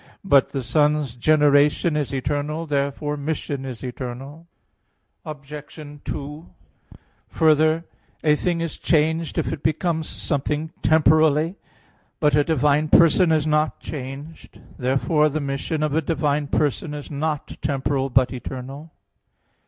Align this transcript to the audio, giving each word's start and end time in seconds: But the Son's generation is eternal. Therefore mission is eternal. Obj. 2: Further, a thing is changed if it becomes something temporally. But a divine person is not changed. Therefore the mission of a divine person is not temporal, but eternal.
But 0.23 0.49
the 0.49 0.63
Son's 0.63 1.15
generation 1.15 1.95
is 1.95 2.11
eternal. 2.11 2.65
Therefore 2.65 3.15
mission 3.17 3.65
is 3.65 3.83
eternal. 3.83 4.47
Obj. 5.25 5.75
2: 6.03 6.47
Further, 7.29 7.85
a 8.23 8.35
thing 8.35 8.61
is 8.61 8.79
changed 8.79 9.37
if 9.37 9.53
it 9.53 9.61
becomes 9.61 10.09
something 10.09 10.71
temporally. 10.81 11.53
But 12.19 12.35
a 12.35 12.43
divine 12.43 12.87
person 12.87 13.31
is 13.31 13.45
not 13.45 13.79
changed. 13.79 14.59
Therefore 14.75 15.29
the 15.29 15.39
mission 15.39 15.83
of 15.83 15.93
a 15.93 16.01
divine 16.01 16.47
person 16.47 16.95
is 16.95 17.11
not 17.11 17.57
temporal, 17.61 18.09
but 18.09 18.33
eternal. 18.33 18.91